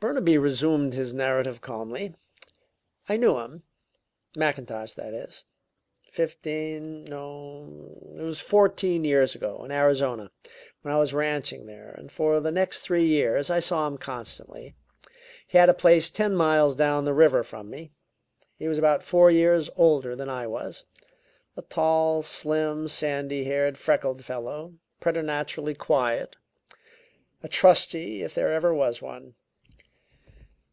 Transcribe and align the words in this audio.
Burnaby 0.00 0.36
resumed 0.36 0.94
his 0.94 1.14
narrative 1.14 1.60
calmly. 1.60 2.12
"I 3.08 3.16
knew 3.16 3.38
him 3.38 3.62
Mackintosh, 4.34 4.94
that 4.94 5.14
is 5.14 5.44
fifteen, 6.10 7.04
no, 7.04 7.94
it 8.18 8.22
was 8.22 8.40
fourteen 8.40 9.04
years 9.04 9.36
ago 9.36 9.62
in 9.64 9.70
Arizona, 9.70 10.32
when 10.80 10.92
I 10.92 10.98
was 10.98 11.14
ranching 11.14 11.66
there, 11.66 11.92
and 11.96 12.10
for 12.10 12.40
the 12.40 12.50
next 12.50 12.80
three 12.80 13.04
years 13.04 13.48
I 13.48 13.60
saw 13.60 13.86
him 13.86 13.96
constantly. 13.96 14.74
He 15.46 15.56
had 15.56 15.68
a 15.68 15.72
place 15.74 16.10
ten 16.10 16.34
miles 16.34 16.74
down 16.74 17.04
the 17.04 17.14
river 17.14 17.44
from 17.44 17.70
me. 17.70 17.92
He 18.56 18.66
was 18.66 18.78
about 18.78 19.04
four 19.04 19.30
years 19.30 19.70
older 19.76 20.16
than 20.16 20.28
I 20.28 20.48
was 20.48 20.84
a 21.56 21.62
tall, 21.62 22.24
slim, 22.24 22.88
sandy 22.88 23.44
haired, 23.44 23.78
freckled 23.78 24.24
fellow, 24.24 24.74
preternaturally 24.98 25.74
quiet; 25.74 26.34
a 27.40 27.46
trusty, 27.48 28.24
if 28.24 28.34
there 28.34 28.52
ever 28.52 28.74
was 28.74 29.00
one. 29.00 29.36